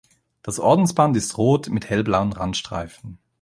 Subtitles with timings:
[0.41, 3.19] Das Ordensband ist rot mit hellblauen Randstreifen.